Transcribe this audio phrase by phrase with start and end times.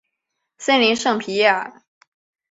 [0.57, 1.83] 森林圣皮耶尔。